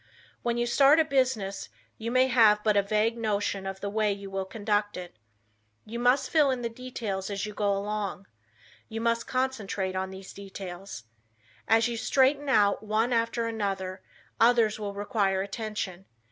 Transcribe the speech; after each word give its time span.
When 0.41 0.57
you 0.57 0.65
start 0.65 0.99
a 0.99 1.05
business 1.05 1.69
you 1.99 2.09
may 2.09 2.25
have 2.25 2.63
but 2.63 2.75
a 2.75 2.81
vague 2.81 3.19
notion 3.19 3.67
of 3.67 3.81
the 3.81 3.89
way 3.91 4.11
you 4.11 4.31
will 4.31 4.45
conduct 4.45 4.97
it. 4.97 5.15
You 5.85 5.99
must 5.99 6.31
fill 6.31 6.49
in 6.49 6.63
the 6.63 6.69
details 6.71 7.29
as 7.29 7.45
you 7.45 7.53
go 7.53 7.71
along. 7.71 8.25
You 8.89 8.99
must 8.99 9.27
concentrate 9.27 9.95
on 9.95 10.09
these 10.09 10.33
details. 10.33 11.03
As 11.67 11.87
you 11.87 11.97
straighten 11.97 12.49
out 12.49 12.81
one 12.81 13.13
after 13.13 13.45
another, 13.45 14.01
others 14.39 14.79
will 14.79 14.95
require 14.95 15.43
attention. 15.43 16.07